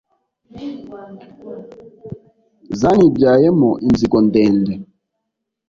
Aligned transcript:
zanibyayemo 2.79 3.69
inzigo 3.87 4.17
ndende 4.27 4.73